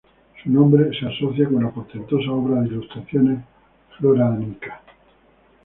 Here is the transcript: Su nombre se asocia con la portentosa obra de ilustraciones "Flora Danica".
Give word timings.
Su 0.41 0.49
nombre 0.49 0.89
se 0.99 1.05
asocia 1.05 1.47
con 1.47 1.61
la 1.63 1.69
portentosa 1.69 2.31
obra 2.31 2.61
de 2.61 2.69
ilustraciones 2.69 3.37
"Flora 3.99 4.31
Danica". 4.31 4.81